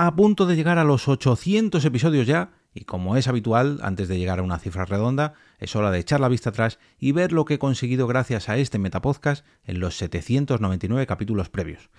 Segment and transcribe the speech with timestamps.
[0.00, 4.16] a punto de llegar a los 800 episodios ya, y como es habitual, antes de
[4.16, 7.44] llegar a una cifra redonda, es hora de echar la vista atrás y ver lo
[7.44, 11.90] que he conseguido gracias a este Metapodcast en los 799 capítulos previos.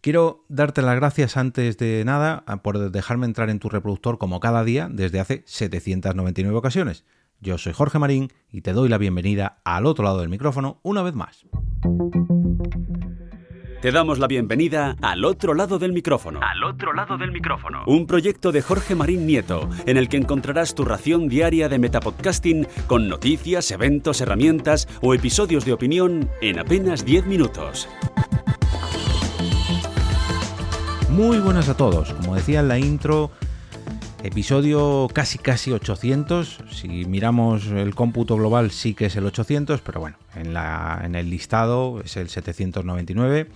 [0.00, 4.64] Quiero darte las gracias antes de nada por dejarme entrar en tu reproductor como cada
[4.64, 7.04] día desde hace 799 ocasiones.
[7.40, 11.02] Yo soy Jorge Marín y te doy la bienvenida al otro lado del micrófono una
[11.02, 11.46] vez más.
[13.80, 16.40] Te damos la bienvenida al otro lado del micrófono.
[16.42, 17.84] Al otro lado del micrófono.
[17.86, 22.66] Un proyecto de Jorge Marín Nieto, en el que encontrarás tu ración diaria de metapodcasting
[22.88, 27.88] con noticias, eventos, herramientas o episodios de opinión en apenas 10 minutos.
[31.10, 32.12] Muy buenas a todos.
[32.14, 33.30] Como decía en la intro,
[34.22, 36.60] episodio casi casi 800.
[36.70, 41.14] Si miramos el cómputo global sí que es el 800, pero bueno, en, la, en
[41.14, 43.48] el listado es el 799.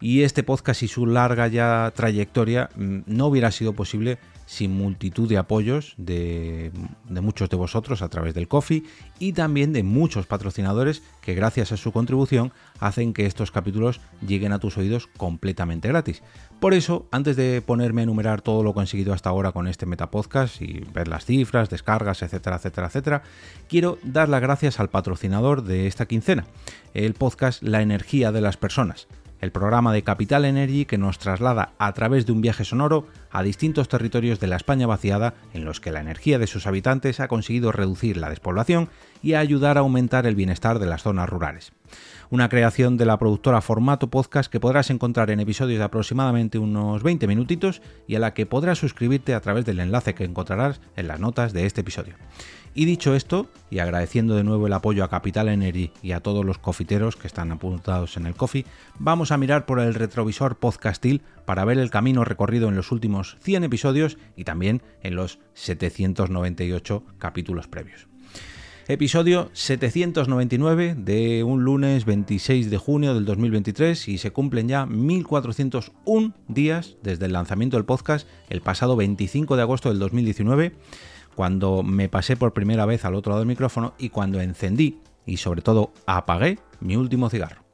[0.00, 4.18] Y este podcast y su larga ya trayectoria mm, no hubiera sido posible
[4.48, 6.72] sin multitud de apoyos de,
[7.10, 8.82] muchos de vosotros a través del Coffee
[9.18, 14.52] y también de muchos patrocinadores que gracias a su contribución hacen que estos capítulos lleguen
[14.52, 16.22] a tus oídos completamente gratis.
[16.60, 20.62] Por eso, antes de ponerme a enumerar todo lo conseguido hasta ahora con este Metapodcast
[20.62, 23.22] y ver las cifras, descargas, etcétera, etcétera, etcétera,
[23.68, 26.46] quiero dar las gracias al patrocinador de esta quincena,
[26.94, 29.08] el podcast La energía de las personas
[29.40, 33.42] el programa de Capital Energy que nos traslada a través de un viaje sonoro a
[33.42, 37.28] distintos territorios de la España vaciada en los que la energía de sus habitantes ha
[37.28, 38.88] conseguido reducir la despoblación
[39.22, 41.72] y ayudar a aumentar el bienestar de las zonas rurales.
[42.30, 47.02] Una creación de la productora Formato Podcast que podrás encontrar en episodios de aproximadamente unos
[47.02, 51.08] 20 minutitos y a la que podrás suscribirte a través del enlace que encontrarás en
[51.08, 52.14] las notas de este episodio.
[52.74, 56.44] Y dicho esto, y agradeciendo de nuevo el apoyo a Capital Energy y a todos
[56.44, 58.66] los cofiteros que están apuntados en el coffee,
[58.98, 63.38] vamos a mirar por el retrovisor podcastil para ver el camino recorrido en los últimos
[63.40, 68.06] 100 episodios y también en los 798 capítulos previos.
[68.86, 76.34] Episodio 799 de un lunes 26 de junio del 2023 y se cumplen ya 1401
[76.48, 80.74] días desde el lanzamiento del podcast el pasado 25 de agosto del 2019
[81.34, 85.38] cuando me pasé por primera vez al otro lado del micrófono y cuando encendí y
[85.38, 87.67] sobre todo apagué mi último cigarro.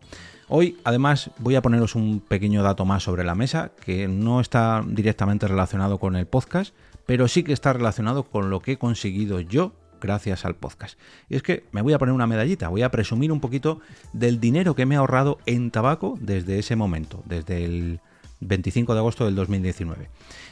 [0.49, 4.85] Hoy además voy a poneros un pequeño dato más sobre la mesa que no está
[4.87, 6.75] directamente relacionado con el podcast,
[7.07, 10.99] pero sí que está relacionado con lo que he conseguido yo gracias al podcast.
[11.31, 13.81] Y es que me voy a poner una medallita, voy a presumir un poquito
[14.13, 18.01] del dinero que me he ahorrado en tabaco desde ese momento, desde el
[18.41, 20.11] 25 de agosto del 2019.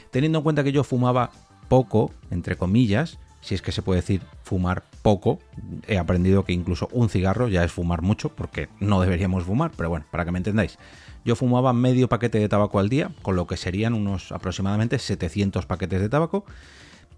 [0.09, 1.29] Teniendo en cuenta que yo fumaba
[1.69, 5.39] poco, entre comillas, si es que se puede decir fumar poco.
[5.87, 9.89] He aprendido que incluso un cigarro ya es fumar mucho, porque no deberíamos fumar, pero
[9.89, 10.79] bueno, para que me entendáis.
[11.25, 15.65] Yo fumaba medio paquete de tabaco al día, con lo que serían unos aproximadamente 700
[15.65, 16.45] paquetes de tabaco.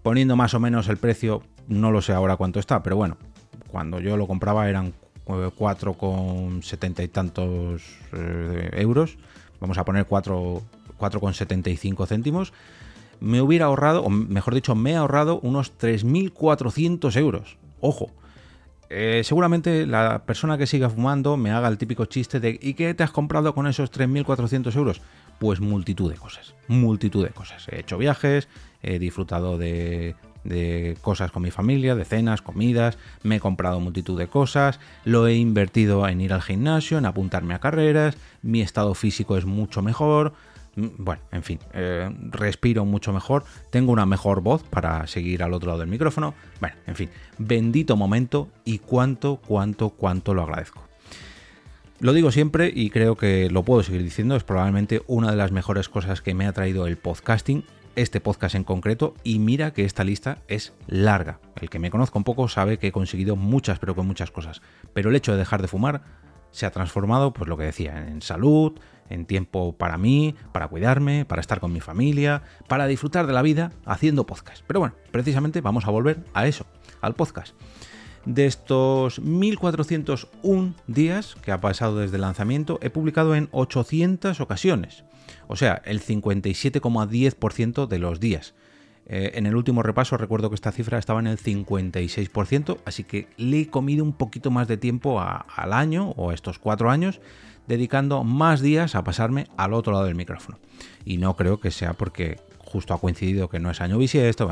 [0.02, 3.16] Poniendo más o menos el precio, no lo sé ahora cuánto está, pero bueno,
[3.68, 4.94] cuando yo lo compraba eran
[5.26, 7.82] 4,70 y tantos
[8.12, 9.16] eh, euros.
[9.60, 12.52] Vamos a poner 4,75 céntimos
[13.20, 17.58] me hubiera ahorrado, o mejor dicho, me he ahorrado unos 3.400 euros.
[17.80, 18.10] Ojo.
[18.88, 22.94] Eh, seguramente la persona que siga fumando me haga el típico chiste de ¿y qué
[22.94, 25.02] te has comprado con esos 3.400 euros?
[25.40, 27.66] Pues multitud de cosas, multitud de cosas.
[27.68, 28.46] He hecho viajes,
[28.84, 30.14] he disfrutado de,
[30.46, 35.26] de cosas con mi familia, de cenas, comidas, me he comprado multitud de cosas, lo
[35.26, 39.82] he invertido en ir al gimnasio, en apuntarme a carreras, mi estado físico es mucho
[39.82, 40.34] mejor,
[40.76, 45.68] bueno, en fin, eh, respiro mucho mejor, tengo una mejor voz para seguir al otro
[45.68, 46.34] lado del micrófono.
[46.60, 50.82] Bueno, en fin, bendito momento y cuánto, cuánto, cuánto lo agradezco.
[51.98, 55.50] Lo digo siempre y creo que lo puedo seguir diciendo, es probablemente una de las
[55.50, 59.86] mejores cosas que me ha traído el podcasting, este podcast en concreto, y mira que
[59.86, 61.40] esta lista es larga.
[61.58, 64.60] El que me conozca un poco sabe que he conseguido muchas, pero con muchas cosas.
[64.92, 66.02] Pero el hecho de dejar de fumar
[66.50, 68.78] se ha transformado, pues lo que decía, en salud,
[69.10, 73.42] en tiempo para mí, para cuidarme, para estar con mi familia, para disfrutar de la
[73.42, 74.62] vida haciendo podcast.
[74.66, 76.66] Pero bueno, precisamente vamos a volver a eso,
[77.00, 77.54] al podcast.
[78.26, 85.04] De estos 1401 días que ha pasado desde el lanzamiento, he publicado en 800 ocasiones,
[85.46, 88.54] o sea, el 57,10% de los días.
[89.08, 93.28] Eh, en el último repaso recuerdo que esta cifra estaba en el 56%, así que
[93.36, 97.20] le he comido un poquito más de tiempo al año o a estos cuatro años
[97.66, 100.58] dedicando más días a pasarme al otro lado del micrófono.
[101.04, 104.50] Y no creo que sea porque justo ha coincidido que no es año bisiesto.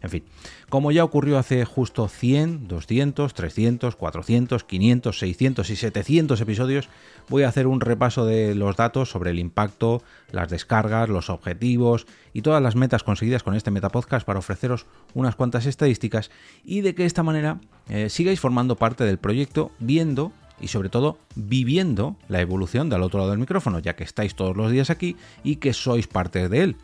[0.00, 0.24] En fin,
[0.68, 6.88] como ya ocurrió hace justo 100, 200, 300, 400, 500, 600 y 700 episodios,
[7.28, 12.06] voy a hacer un repaso de los datos sobre el impacto, las descargas, los objetivos
[12.32, 16.30] y todas las metas conseguidas con este Metapodcast para ofreceros unas cuantas estadísticas
[16.64, 21.18] y de que esta manera eh, sigáis formando parte del proyecto viendo y sobre todo
[21.34, 25.16] viviendo la evolución del otro lado del micrófono, ya que estáis todos los días aquí
[25.44, 26.76] y que sois parte de él.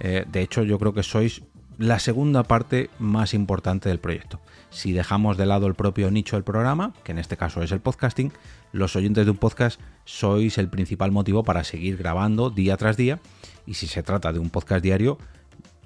[0.00, 1.42] Eh, de hecho, yo creo que sois
[1.78, 4.40] la segunda parte más importante del proyecto.
[4.70, 7.80] Si dejamos de lado el propio nicho del programa, que en este caso es el
[7.80, 8.32] podcasting,
[8.72, 13.20] los oyentes de un podcast sois el principal motivo para seguir grabando día tras día.
[13.66, 15.18] Y si se trata de un podcast diario,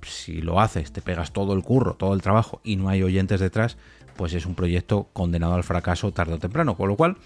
[0.02, 3.40] si lo haces, te pegas todo el curro, todo el trabajo y no hay oyentes
[3.40, 3.76] detrás,
[4.16, 6.76] pues es un proyecto condenado al fracaso tarde o temprano.
[6.76, 7.16] Con lo cual,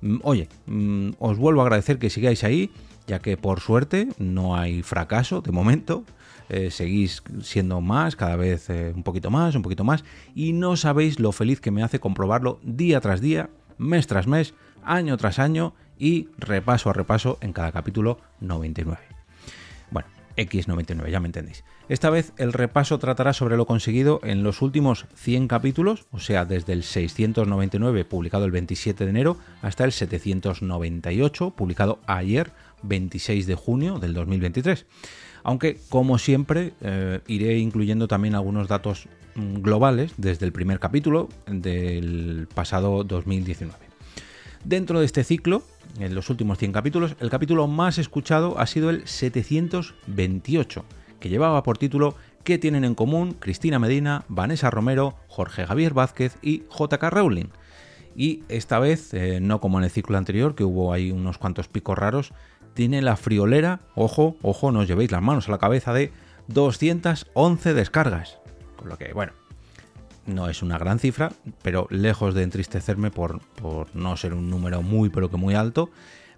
[0.00, 2.70] mm, oye, mm, os vuelvo a agradecer que sigáis ahí,
[3.06, 6.04] ya que por suerte no hay fracaso de momento.
[6.50, 10.02] Eh, seguís siendo más, cada vez eh, un poquito más, un poquito más,
[10.34, 14.54] y no sabéis lo feliz que me hace comprobarlo día tras día, mes tras mes,
[14.82, 19.17] año tras año y repaso a repaso en cada capítulo 99.
[20.38, 21.64] Bueno, X99, ya me entendéis.
[21.88, 26.44] Esta vez el repaso tratará sobre lo conseguido en los últimos 100 capítulos, o sea,
[26.44, 32.52] desde el 699 publicado el 27 de enero hasta el 798 publicado ayer
[32.82, 34.86] 26 de junio del 2023.
[35.42, 41.28] Aunque, como siempre, eh, iré incluyendo también algunos datos mm, globales desde el primer capítulo
[41.46, 43.88] del pasado 2019.
[44.64, 45.62] Dentro de este ciclo,
[45.98, 50.84] en los últimos 100 capítulos, el capítulo más escuchado ha sido el 728
[51.20, 52.14] que llevaba por título
[52.44, 57.48] ¿Qué tienen en común Cristina Medina, Vanessa Romero, Jorge Javier Vázquez y JK Rowling?
[58.16, 61.68] Y esta vez, eh, no como en el ciclo anterior, que hubo ahí unos cuantos
[61.68, 62.32] picos raros,
[62.74, 66.12] tiene la friolera, ojo, ojo, no os llevéis las manos a la cabeza, de
[66.48, 68.38] 211 descargas.
[68.76, 69.32] Con lo que, bueno,
[70.28, 71.32] no es una gran cifra,
[71.62, 73.40] pero lejos de entristecerme por,
[73.94, 75.90] no ser un número muy, pero que muy alto,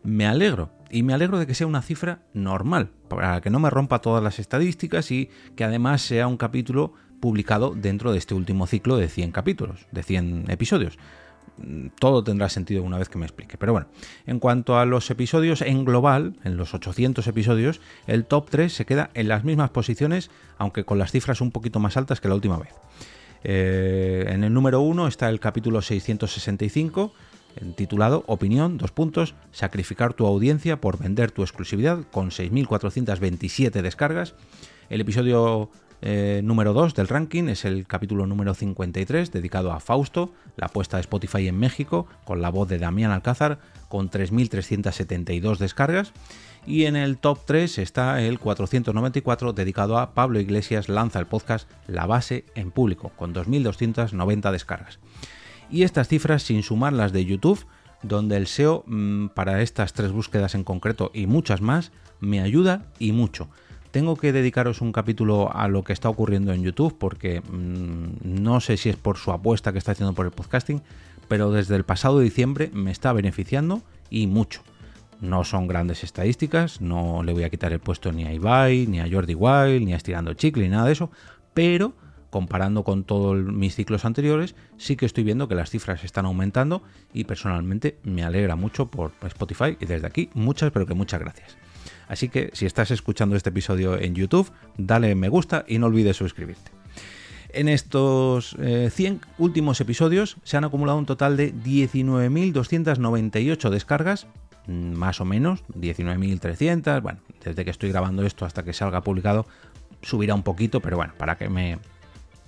[0.02, 0.70] me alegro.
[0.90, 4.22] Y me alegro de que sea una cifra normal, para que no me rompa todas
[4.22, 9.08] las estadísticas y que además sea un capítulo publicado dentro de este último ciclo de
[9.08, 10.98] 100 capítulos, de 100 episodios.
[11.98, 13.58] Todo tendrá sentido una vez que me explique.
[13.58, 13.88] Pero bueno,
[14.26, 18.86] en cuanto a los episodios en global, en los 800 episodios, el top 3 se
[18.86, 22.34] queda en las mismas posiciones, aunque con las cifras un poquito más altas que la
[22.34, 22.72] última vez.
[23.44, 27.12] Eh, en el número 1 está el capítulo 665,
[27.76, 34.34] titulado Opinión, dos puntos, sacrificar tu audiencia por vender tu exclusividad con 6.427 descargas.
[34.88, 35.70] El episodio
[36.02, 40.96] eh, número 2 del ranking es el capítulo número 53 dedicado a Fausto, la apuesta
[40.96, 43.58] de Spotify en México, con la voz de Damián Alcázar,
[43.88, 46.12] con 3.372 descargas.
[46.66, 51.68] Y en el top 3 está el 494 dedicado a Pablo Iglesias lanza el podcast
[51.86, 54.98] La base en público, con 2.290 descargas.
[55.70, 57.66] Y estas cifras sin sumar las de YouTube,
[58.02, 62.86] donde el SEO mm, para estas tres búsquedas en concreto y muchas más me ayuda
[62.98, 63.48] y mucho.
[63.90, 68.60] Tengo que dedicaros un capítulo a lo que está ocurriendo en YouTube porque mm, no
[68.60, 70.82] sé si es por su apuesta que está haciendo por el podcasting,
[71.28, 74.62] pero desde el pasado diciembre me está beneficiando y mucho.
[75.20, 79.00] No son grandes estadísticas, no le voy a quitar el puesto ni a Ibai, ni
[79.00, 81.10] a Jordi Wild, ni a Estirando Chicle, ni nada de eso,
[81.52, 81.94] pero
[82.30, 86.82] comparando con todos mis ciclos anteriores, sí que estoy viendo que las cifras están aumentando
[87.12, 91.56] y personalmente me alegra mucho por Spotify y desde aquí muchas, pero que muchas gracias.
[92.08, 96.16] Así que si estás escuchando este episodio en YouTube, dale me gusta y no olvides
[96.16, 96.72] suscribirte.
[97.52, 104.28] En estos 100 eh, últimos episodios se han acumulado un total de 19.298 descargas,
[104.66, 109.46] más o menos, 19.300, bueno, desde que estoy grabando esto hasta que salga publicado
[110.02, 111.78] subirá un poquito, pero bueno, para que me,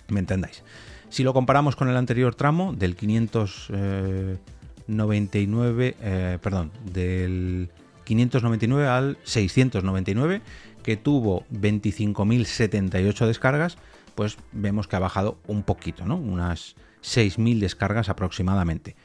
[0.08, 0.62] me entendáis.
[1.08, 7.68] Si lo comparamos con el anterior tramo, del 599, eh, eh, perdón, del
[8.04, 10.40] 599 al 699,
[10.82, 13.76] que tuvo 25.078 descargas,
[14.14, 16.16] pues vemos que ha bajado un poquito, ¿no?
[16.16, 18.96] Unas 6.000 descargas aproximadamente.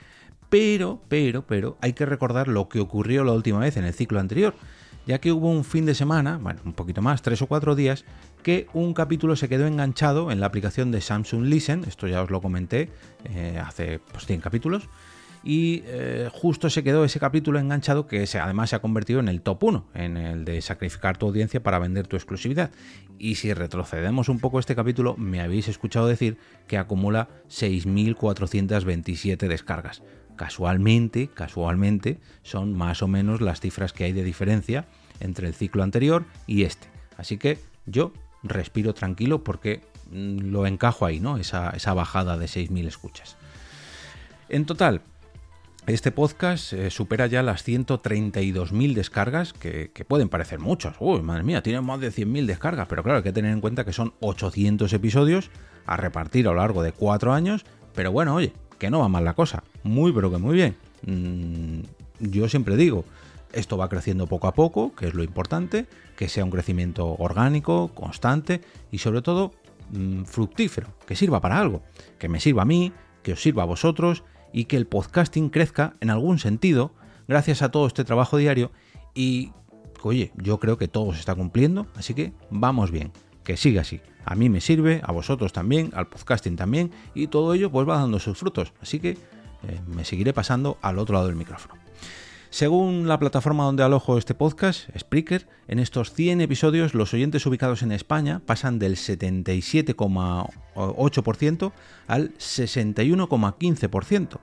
[0.49, 4.19] Pero, pero, pero, hay que recordar lo que ocurrió la última vez en el ciclo
[4.19, 4.53] anterior,
[5.05, 8.05] ya que hubo un fin de semana, bueno, un poquito más, tres o cuatro días,
[8.43, 12.29] que un capítulo se quedó enganchado en la aplicación de Samsung Listen, esto ya os
[12.29, 12.89] lo comenté
[13.25, 14.89] eh, hace pues, 100 capítulos,
[15.43, 19.41] y eh, justo se quedó ese capítulo enganchado que además se ha convertido en el
[19.41, 22.71] top 1, en el de sacrificar tu audiencia para vender tu exclusividad.
[23.19, 26.37] Y si retrocedemos un poco este capítulo, me habéis escuchado decir
[26.67, 30.03] que acumula 6.427 descargas.
[30.37, 34.85] Casualmente, casualmente, son más o menos las cifras que hay de diferencia
[35.19, 36.87] entre el ciclo anterior y este.
[37.17, 38.13] Así que yo
[38.43, 41.37] respiro tranquilo porque mm, lo encajo ahí, ¿no?
[41.37, 43.35] Esa, bajada de 6.000 escuchas.
[44.49, 45.01] En total,
[45.87, 50.95] este podcast eh, supera ya las 132.000 descargas, que, pueden parecer muchas.
[50.99, 53.85] Uy, madre mía, tiene más de 100.000 descargas, pero claro, hay que tener en cuenta
[53.85, 55.49] que son 800 episodios
[55.85, 57.65] a repartir a lo largo de 4 años.
[57.93, 59.63] Pero bueno, oye, que no va mal la cosa.
[59.87, 60.75] Muy, pero que muy bien.
[61.05, 61.81] Mm,
[62.19, 63.05] yo siempre digo,
[63.53, 67.89] esto va creciendo poco a poco, que es lo importante, que sea un crecimiento orgánico,
[67.93, 69.53] constante y sobre todo
[69.91, 71.83] mm, fructífero, que sirva para algo,
[72.19, 72.91] que me sirva a mí,
[73.23, 76.91] que os sirva a vosotros y que el podcasting crezca en algún sentido
[77.27, 78.71] gracias a todo este trabajo diario
[79.13, 79.51] y,
[80.03, 83.11] oye, yo creo que todo se está cumpliendo, así que vamos bien,
[83.43, 84.01] que siga así.
[84.25, 87.97] A mí me sirve, a vosotros también, al podcasting también y todo ello pues va
[87.97, 89.17] dando sus frutos, así que
[89.67, 91.75] eh, me seguiré pasando al otro lado del micrófono.
[92.49, 97.83] Según la plataforma donde alojo este podcast, Spreaker, en estos 100 episodios los oyentes ubicados
[97.83, 101.71] en España pasan del 77,8%
[102.07, 104.39] al 61,15%.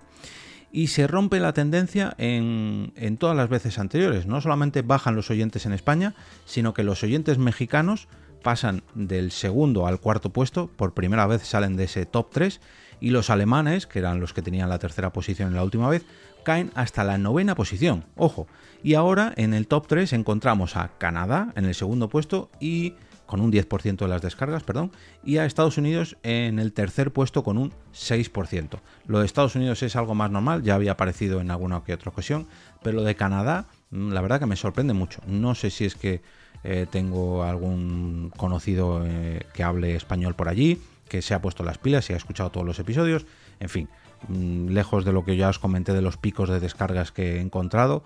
[0.71, 4.27] Y se rompe la tendencia en, en todas las veces anteriores.
[4.27, 8.09] No solamente bajan los oyentes en España, sino que los oyentes mexicanos
[8.43, 12.61] pasan del segundo al cuarto puesto, por primera vez salen de ese top 3,
[13.01, 16.05] y los alemanes, que eran los que tenían la tercera posición en la última vez,
[16.45, 18.05] caen hasta la novena posición.
[18.17, 18.47] Ojo.
[18.83, 22.95] Y ahora en el top 3 encontramos a Canadá en el segundo puesto y
[23.27, 24.93] con un 10% de las descargas, perdón,
[25.25, 28.81] y a Estados Unidos en el tercer puesto con un 6%.
[29.07, 32.11] Lo de Estados Unidos es algo más normal, ya había aparecido en alguna que otra
[32.11, 32.47] ocasión,
[32.83, 35.21] pero lo de Canadá, mm, la verdad que me sorprende mucho.
[35.27, 36.23] No sé si es que
[36.63, 41.79] eh, tengo algún conocido eh, que hable español por allí, que se ha puesto las
[41.79, 43.27] pilas y ha escuchado todos los episodios,
[43.61, 43.89] en fin,
[44.29, 47.41] Mm, lejos de lo que ya os comenté de los picos de descargas que he
[47.41, 48.05] encontrado,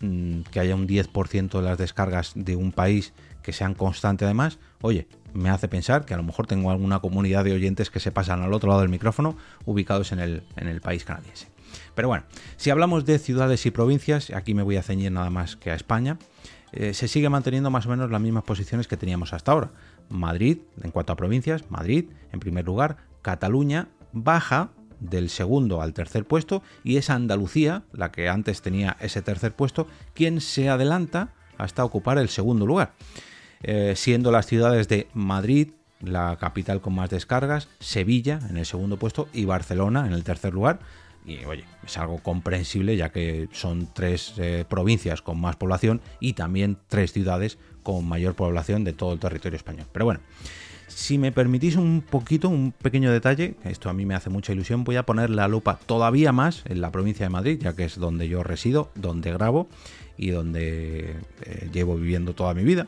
[0.00, 4.58] mm, que haya un 10% de las descargas de un país que sean constantes además,
[4.80, 8.10] oye, me hace pensar que a lo mejor tengo alguna comunidad de oyentes que se
[8.10, 11.48] pasan al otro lado del micrófono ubicados en el, en el país canadiense.
[11.94, 12.24] Pero bueno,
[12.56, 15.74] si hablamos de ciudades y provincias, aquí me voy a ceñir nada más que a
[15.74, 16.18] España,
[16.72, 19.70] eh, se sigue manteniendo más o menos las mismas posiciones que teníamos hasta ahora.
[20.10, 26.26] Madrid, en cuanto a provincias, Madrid en primer lugar, Cataluña baja del segundo al tercer
[26.26, 31.84] puesto y es Andalucía, la que antes tenía ese tercer puesto, quien se adelanta hasta
[31.84, 32.92] ocupar el segundo lugar,
[33.62, 38.98] eh, siendo las ciudades de Madrid, la capital con más descargas, Sevilla en el segundo
[38.98, 40.80] puesto y Barcelona en el tercer lugar.
[41.26, 46.32] Y oye, es algo comprensible ya que son tres eh, provincias con más población y
[46.32, 49.86] también tres ciudades con mayor población de todo el territorio español.
[49.92, 50.20] Pero bueno,
[50.88, 54.84] si me permitís un poquito, un pequeño detalle, esto a mí me hace mucha ilusión,
[54.84, 57.96] voy a poner la lupa todavía más en la provincia de Madrid, ya que es
[57.96, 59.68] donde yo resido, donde grabo
[60.16, 62.86] y donde eh, llevo viviendo toda mi vida.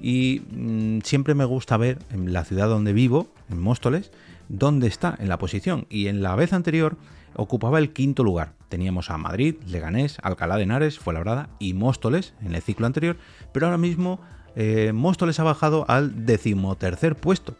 [0.00, 4.10] Y mm, siempre me gusta ver en la ciudad donde vivo, en Móstoles,
[4.48, 5.86] dónde está en la posición.
[5.90, 6.96] Y en la vez anterior
[7.34, 8.54] ocupaba el quinto lugar.
[8.68, 13.16] Teníamos a Madrid, Leganés, Alcalá de Henares, Fuenlabrada y Móstoles en el ciclo anterior,
[13.52, 14.20] pero ahora mismo
[14.56, 17.56] eh, Móstoles ha bajado al decimotercer puesto.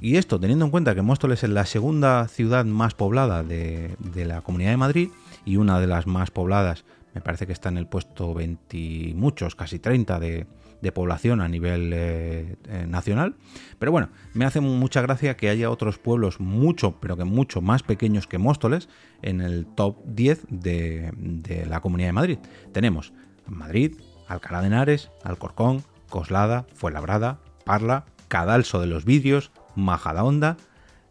[0.00, 4.42] Y esto teniendo en cuenta que Móstoles es la segunda ciudad más poblada de, la
[4.42, 5.08] Comunidad de Madrid
[5.44, 6.84] y una de las más pobladas,
[7.14, 10.46] me parece que está en el puesto 20 muchos, casi 30 de,
[10.92, 13.36] población a nivel eh, eh, nacional.
[13.78, 17.82] Pero bueno, me hace mucha gracia que haya otros pueblos mucho, pero que mucho más
[17.82, 18.88] pequeños que Móstoles
[19.22, 22.38] en el top 10 de, de la Comunidad de Madrid.
[22.72, 23.12] Tenemos
[23.46, 23.94] Madrid,
[24.28, 30.56] Alcalá de Henares, Alcorcón, Coslada, Fuenlabrada, Parla, Cadalso de los Vidrios, Majadahonda,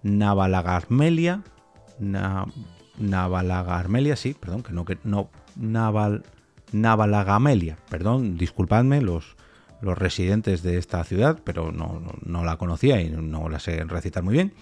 [0.04, 1.44] Navalagarmelia,
[2.98, 6.24] Navalagarmelia, sí, perdón, que no, que no, Naval,
[6.72, 9.37] Navalagamelia, perdón, disculpadme los,
[9.82, 14.24] los residentes de esta ciudad, pero no, no, la conocía y no la sé recitar
[14.24, 14.54] muy bien,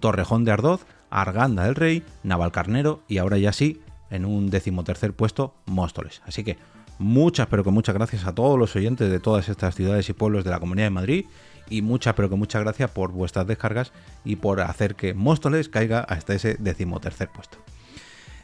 [0.00, 5.54] Torrejón de Ardoz, Arganda del Rey, Navalcarnero y ahora ya sí, en un decimotercer puesto,
[5.66, 6.22] Móstoles.
[6.26, 6.58] Así que
[6.98, 10.44] Muchas, pero que muchas gracias a todos los oyentes de todas estas ciudades y pueblos
[10.44, 11.26] de la Comunidad de Madrid.
[11.68, 13.92] Y muchas, pero que muchas gracias por vuestras descargas
[14.24, 17.58] y por hacer que Móstoles caiga hasta ese decimotercer puesto.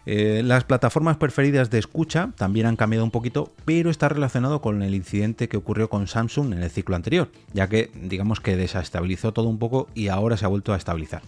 [0.07, 4.83] Eh, las plataformas preferidas de escucha también han cambiado un poquito, pero está relacionado con
[4.83, 9.33] el incidente que ocurrió con Samsung en el ciclo anterior, ya que digamos que desestabilizó
[9.33, 11.23] todo un poco y ahora se ha vuelto a estabilizar.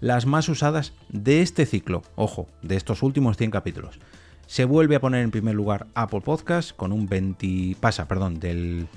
[0.00, 3.98] Las más usadas de este ciclo, ojo, de estos últimos 100 capítulos,
[4.46, 8.88] se vuelve a poner en primer lugar Apple Podcast con un 20, pasa, perdón, del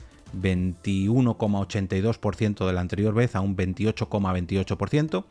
[0.41, 5.25] 21,82% de la anterior vez a un 28,28%.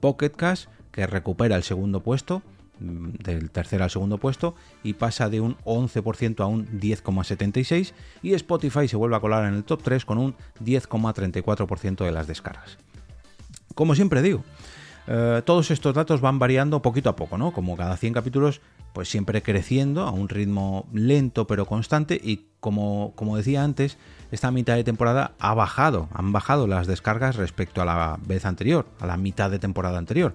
[0.00, 2.42] Pocket Cash que recupera el segundo puesto,
[2.78, 7.92] del tercer al segundo puesto y pasa de un 11% a un 10,76
[8.22, 12.26] y Spotify se vuelve a colar en el top 3 con un 10,34% de las
[12.26, 12.78] descargas.
[13.74, 14.42] como siempre digo,
[15.06, 17.52] eh, todos estos datos van variando poquito a poco, ¿no?
[17.52, 18.60] Como cada 100 capítulos,
[18.92, 23.98] pues siempre creciendo a un ritmo lento pero constante y como, como decía antes,
[24.32, 28.86] esta mitad de temporada ha bajado, han bajado las descargas respecto a la vez anterior,
[28.98, 30.34] a la mitad de temporada anterior.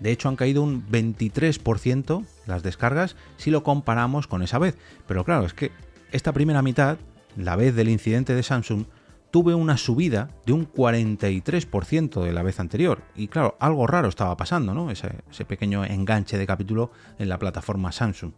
[0.00, 4.76] De hecho, han caído un 23% las descargas si lo comparamos con esa vez.
[5.06, 5.72] Pero claro, es que
[6.12, 6.98] esta primera mitad,
[7.36, 8.84] la vez del incidente de Samsung,
[9.30, 13.02] tuve una subida de un 43% de la vez anterior.
[13.14, 14.90] Y claro, algo raro estaba pasando, ¿no?
[14.90, 18.32] Ese, ese, pequeño enganche de capítulo en la plataforma Samsung.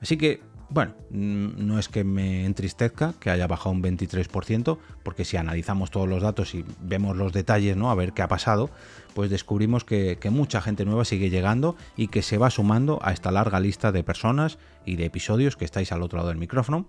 [0.00, 5.36] Así que bueno, no es que me entristezca que haya bajado un 23%, porque si
[5.36, 7.90] analizamos todos los datos y vemos los detalles, ¿no?
[7.90, 8.70] A ver qué ha pasado,
[9.14, 13.30] pues descubrimos que, mucha gente nueva sigue llegando y que se va sumando a esta
[13.30, 16.86] larga lista de personas y de episodios que estáis al otro lado del micrófono.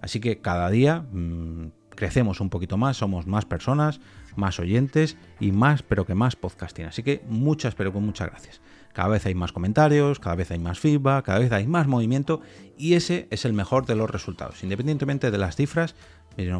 [0.00, 4.00] Así que cada día mm, crecemos un poquito más, somos más personas,
[4.36, 6.86] más oyentes y más, pero que más podcasting.
[6.86, 8.62] Así que muchas, pero con muchas gracias.
[8.92, 12.40] Cada vez hay más comentarios, cada vez hay más feedback, cada vez hay más movimiento
[12.76, 15.94] y ese es el mejor de los resultados, independientemente de las cifras,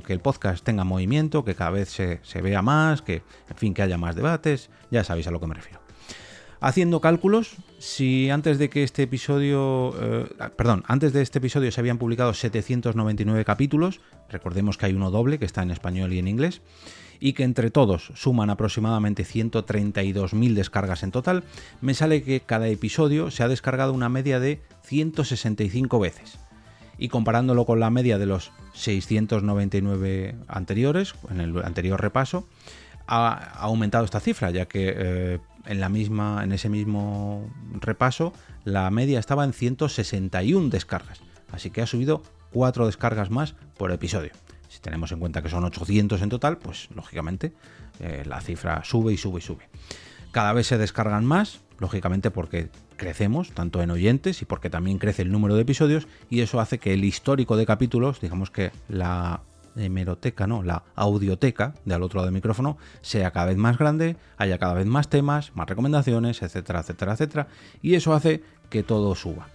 [0.04, 3.82] que el podcast tenga movimiento, que cada vez se, vea más, que en fin, que
[3.82, 5.80] haya más debates, ya sabéis a lo que me refiero.
[6.61, 11.80] Haciendo cálculos, si antes de que este episodio, eh, perdón, antes de este episodio se
[11.80, 16.26] habían publicado 799 capítulos, recordemos que hay uno doble que está en español y en
[16.26, 16.61] inglés,
[17.20, 21.44] y que entre todos suman aproximadamente 132.000 descargas en total,
[21.80, 26.38] me sale que cada episodio se ha descargado una media de 165 veces.
[26.98, 32.48] Y comparándolo con la media de los 699 anteriores, en el anterior repaso,
[33.06, 37.48] ha aumentado esta cifra, ya que eh, en, la misma, en ese mismo
[37.80, 38.32] repaso
[38.64, 41.20] la media estaba en 161 descargas.
[41.50, 42.22] Así que ha subido
[42.52, 44.32] 4 descargas más por episodio.
[44.68, 47.52] Si tenemos en cuenta que son 800 en total, pues lógicamente
[48.00, 49.68] eh, la cifra sube y sube y sube.
[50.30, 55.22] Cada vez se descargan más, lógicamente porque crecemos, tanto en oyentes y porque también crece
[55.22, 59.42] el número de episodios, y eso hace que el histórico de capítulos, digamos que la
[59.76, 64.16] hemeroteca, no, la audioteca de al otro lado del micrófono sea cada vez más grande,
[64.37, 67.48] haya cada vez más temas, más recomendaciones, etcétera, etcétera, etcétera,
[67.81, 69.48] y eso hace que todo suba.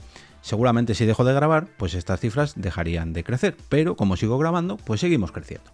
[0.44, 4.76] Seguramente si dejo de grabar, pues estas cifras dejarían de crecer, pero como sigo grabando,
[4.76, 5.72] pues seguimos creciendo.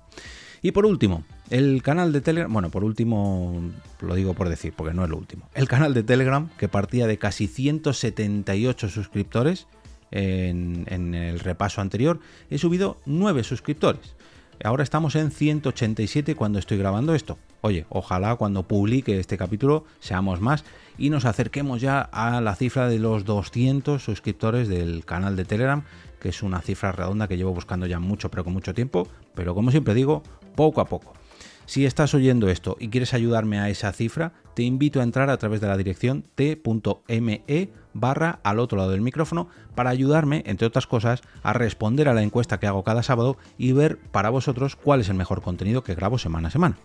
[0.62, 3.62] Y por último, el canal de Telegram, bueno, por último
[3.99, 7.08] lo digo por decir, porque no es lo último, el canal de Telegram que partía
[7.08, 9.65] de casi 178 suscriptores
[10.12, 12.19] en, el repaso anterior,
[12.51, 14.15] he subido 9 suscriptores.
[14.63, 17.39] Ahora estamos en 187 cuando estoy grabando esto.
[17.62, 20.63] Oye, ojalá cuando publique este capítulo seamos más
[20.98, 25.84] y nos acerquemos ya a la cifra de los 200 suscriptores del canal de Telegram,
[26.22, 29.56] que es una cifra redonda que llevo buscando ya mucho, pero con mucho tiempo, pero
[29.56, 30.24] como siempre digo,
[30.56, 31.13] poco a poco.
[31.65, 35.38] Si estás oyendo esto y quieres ayudarme a esa cifra, te invito a entrar a
[35.38, 40.88] través de la dirección t.me barra al otro lado del micrófono para ayudarme, entre otras
[40.88, 45.02] cosas, a responder a la encuesta que hago cada sábado y ver para vosotros cuál
[45.02, 46.78] es el mejor contenido que grabo semana a semana.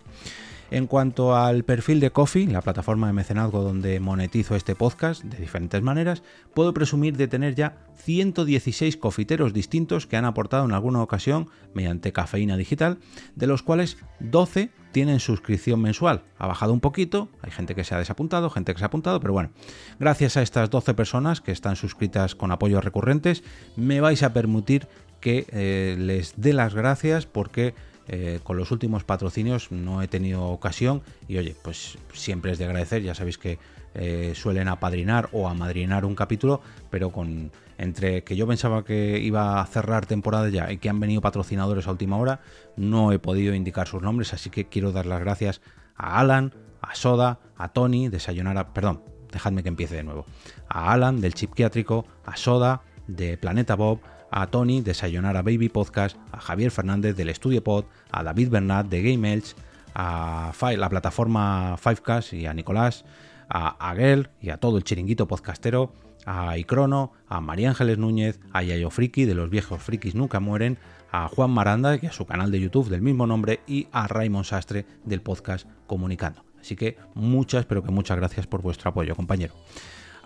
[0.71, 5.37] En cuanto al perfil de Coffee, la plataforma de mecenazgo donde monetizo este podcast de
[5.37, 6.23] diferentes maneras,
[6.55, 12.11] puedo presumir de tener ya 116 cofiteros distintos que han aportado en alguna ocasión mediante
[12.11, 12.97] cafeína digital,
[13.35, 16.23] de los cuales 12 tienen suscripción mensual.
[16.39, 19.19] Ha bajado un poquito, hay gente que se ha desapuntado, gente que se ha apuntado,
[19.19, 19.51] pero bueno,
[19.99, 23.43] gracias a estas 12 personas que están suscritas con apoyos recurrentes,
[23.75, 24.87] me vais a permitir
[25.19, 27.75] que eh, les dé las gracias porque
[28.07, 32.65] eh, con los últimos patrocinios no he tenido ocasión y oye, pues siempre es de
[32.65, 33.57] agradecer, ya sabéis que
[33.95, 39.59] eh, suelen apadrinar o amadrinar un capítulo, pero con entre que yo pensaba que iba
[39.59, 42.41] a cerrar temporada ya y que han venido patrocinadores a última hora,
[42.77, 45.61] no he podido indicar sus nombres, así que quiero dar las gracias
[45.95, 48.73] a Alan, a Soda, a Tony, desayunar.
[48.73, 50.25] Perdón, dejadme que empiece de nuevo.
[50.69, 53.99] A Alan del Chip Quiátrico, a Soda de Planeta Bob,
[54.35, 58.87] a Tony de Sayonara Baby Podcast, a Javier Fernández del Estudio Pod, a David Bernat
[58.87, 59.55] de Game Elch,
[59.95, 63.05] a la plataforma Fivecast y a Nicolás,
[63.47, 65.93] a Aguel y a todo el chiringuito podcastero,
[66.25, 70.77] a Icrono, a María Ángeles Núñez, a Yayo Friki de los viejos frikis nunca mueren,
[71.13, 74.43] a Juan Maranda y a su canal de YouTube del mismo nombre y a Raymond
[74.43, 76.43] Sastre del podcast Comunicando.
[76.59, 79.53] Así que muchas, pero que muchas gracias por vuestro apoyo, compañero.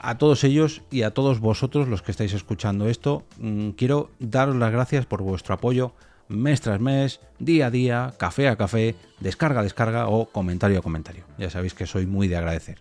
[0.01, 4.55] A todos ellos y a todos vosotros los que estáis escuchando esto, mm, quiero daros
[4.55, 5.93] las gracias por vuestro apoyo
[6.29, 10.81] mes tras mes, día a día, café a café, descarga a descarga o comentario a
[10.81, 11.25] comentario.
[11.37, 12.77] Ya sabéis que soy muy de agradecer.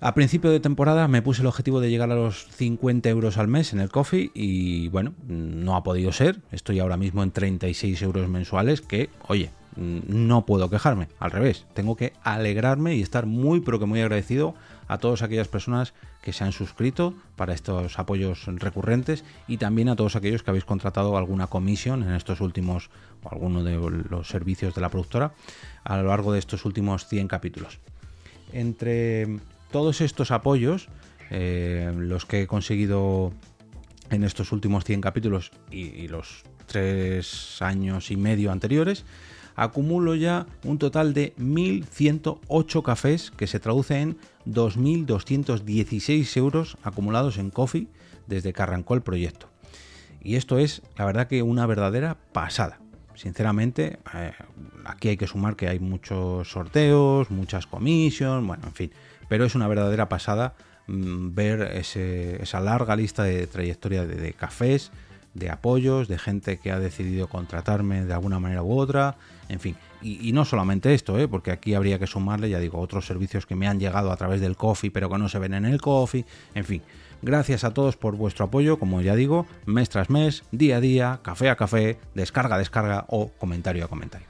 [0.00, 3.48] A principio de temporada me puse el objetivo de llegar a los 50 euros al
[3.48, 6.40] mes en el coffee y bueno, no ha podido ser.
[6.52, 11.96] Estoy ahora mismo en 36 euros mensuales que, oye, no puedo quejarme, al revés, tengo
[11.96, 14.54] que alegrarme y estar muy pero que muy agradecido
[14.88, 19.96] a todas aquellas personas que se han suscrito para estos apoyos recurrentes y también a
[19.96, 22.90] todos aquellos que habéis contratado alguna comisión en estos últimos
[23.22, 23.76] o alguno de
[24.10, 25.32] los servicios de la productora
[25.84, 27.78] a lo largo de estos últimos 100 capítulos.
[28.52, 29.38] Entre
[29.70, 30.88] todos estos apoyos,
[31.30, 33.32] eh, los que he conseguido
[34.10, 39.04] en estos últimos 100 capítulos y, los tres años y medio anteriores,
[39.58, 44.16] acumulo ya un total de 1.108 cafés que se traduce en
[44.46, 47.88] 2.216 euros acumulados en Coffee
[48.28, 49.48] desde que arrancó el proyecto.
[50.22, 52.78] Y esto es, la verdad, que una verdadera pasada.
[53.14, 54.32] Sinceramente, eh,
[54.84, 58.92] aquí hay que sumar que hay muchos sorteos, muchas comisiones, bueno, en fin,
[59.28, 60.54] pero es una verdadera pasada
[60.86, 64.92] mm, ver esa larga lista de trayectoria de cafés,
[65.38, 69.16] de apoyos, de gente que ha decidido contratarme de alguna manera u otra,
[69.48, 69.76] en fin.
[70.00, 71.26] Y, no solamente esto, ¿eh?
[71.26, 74.40] porque aquí habría que sumarle, ya digo, otros servicios que me han llegado a través
[74.40, 76.24] del coffee, pero que no se ven en el coffee,
[76.54, 76.82] en fin.
[77.20, 81.20] Gracias a todos por vuestro apoyo, como ya digo, mes tras mes, día a día,
[81.22, 84.28] café a café, descarga a descarga o comentario a comentario.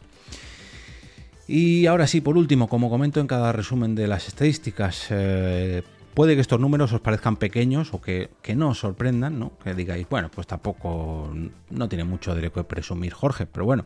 [1.47, 5.83] Y ahora sí, por último, como comento en cada resumen de las estadísticas, eh,
[6.15, 9.57] Puede que estos números os parezcan pequeños o que, no os sorprendan, ¿no?
[9.63, 11.33] Que digáis, bueno, pues tampoco
[11.71, 13.85] no tiene mucho de que presumir Jorge, pero bueno,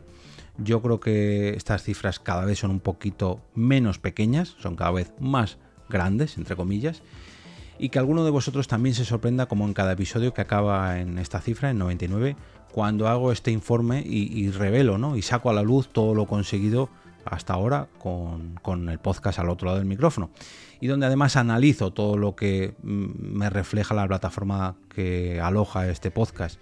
[0.57, 5.13] yo creo que estas cifras cada vez son un poquito menos pequeñas, son cada vez
[5.19, 5.57] más
[5.89, 7.03] grandes, entre comillas,
[7.77, 11.19] y que alguno de vosotros también se sorprenda como en cada episodio que acaba en
[11.19, 12.35] esta cifra, en 99,
[12.71, 15.15] cuando hago este informe y, y revelo, ¿no?
[15.15, 16.89] Y saco a la luz todo lo conseguido
[17.25, 20.29] hasta ahora con, con, el podcast al otro lado del micrófono.
[20.79, 26.11] Y donde además analizo todo lo que mm, me refleja la plataforma que aloja este
[26.11, 26.59] podcast.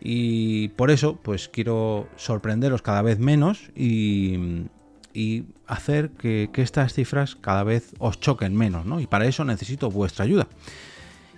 [0.00, 4.66] Y por eso, pues quiero sorprenderos cada vez menos y,
[5.14, 9.00] y hacer que, que, estas cifras cada vez os choquen menos, ¿no?
[9.00, 10.48] Y para eso necesito vuestra ayuda.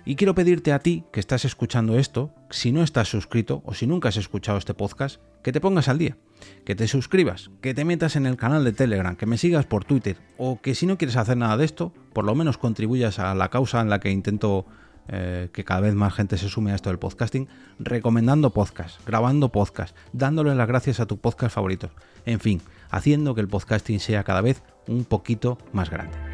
[0.09, 3.85] Y quiero pedirte a ti que estás escuchando esto, si no estás suscrito o si
[3.85, 6.17] nunca has escuchado este podcast, que te pongas al día,
[6.65, 9.85] que te suscribas, que te metas en el canal de Telegram, que me sigas por
[9.85, 13.35] Twitter o que si no quieres hacer nada de esto, por lo menos contribuyas a
[13.35, 14.65] la causa en la que intento
[15.09, 19.51] eh, que cada vez más gente se sume a esto del podcasting, recomendando podcast, grabando
[19.51, 21.91] podcast, dándole las gracias a tu podcast favorito,
[22.25, 26.28] en fin, haciendo que el podcasting sea cada vez un poquito más grande.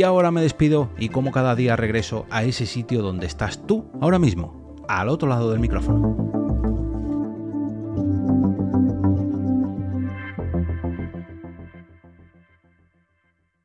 [0.00, 3.84] Y ahora me despido y como cada día regreso a ese sitio donde estás tú
[4.00, 6.39] ahora mismo, al otro lado del micrófono.